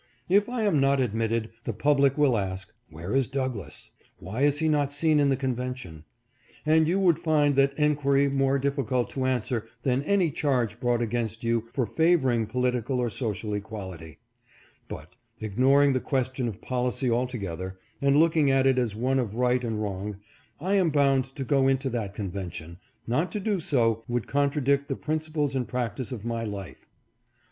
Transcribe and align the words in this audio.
If 0.29 0.49
I 0.49 0.63
am 0.63 0.79
not 0.79 0.99
admitted, 0.99 1.51
the 1.63 1.73
public 1.73 2.17
will 2.17 2.35
ask,' 2.35 2.73
Where 2.89 3.13
is 3.13 3.27
Douglass? 3.27 3.91
Why 4.17 4.41
is 4.41 4.57
he 4.57 4.67
not 4.67 4.91
seen 4.91 5.19
in 5.19 5.29
the 5.29 5.35
convention?' 5.35 6.05
and 6.65 6.87
you 6.87 6.99
would 6.99 7.19
find 7.19 7.55
that 7.57 7.77
enquiry 7.77 8.27
more 8.27 8.59
diffi 8.59 8.87
cult 8.87 9.11
to 9.11 9.25
answer 9.25 9.67
than 9.83 10.01
any 10.01 10.31
charge 10.31 10.79
brought 10.79 11.03
against 11.03 11.43
you 11.43 11.67
for 11.69 11.85
favoring 11.85 12.47
political 12.47 12.99
or 12.99 13.11
social 13.11 13.53
equality; 13.53 14.17
but, 14.87 15.09
ignoring 15.39 15.93
the 15.93 15.99
question 15.99 16.47
of 16.47 16.63
policy 16.63 17.11
altogether, 17.11 17.77
and 18.01 18.17
looking 18.17 18.49
at 18.49 18.65
it 18.65 18.79
as 18.79 18.95
one 18.95 19.19
of 19.19 19.35
right 19.35 19.63
and 19.63 19.83
wrong, 19.83 20.17
I 20.59 20.73
am 20.77 20.89
bound 20.89 21.25
to 21.25 21.43
go 21.43 21.67
into 21.67 21.91
that 21.91 22.15
convention; 22.15 22.79
not 23.05 23.31
to 23.33 23.39
do 23.39 23.59
so, 23.59 24.03
would 24.07 24.25
contradict 24.25 24.87
the 24.87 24.95
principle 24.95 25.47
and 25.53 25.67
practice 25.67 26.11
of 26.11 26.25
my 26.25 26.43
life." 26.43 26.87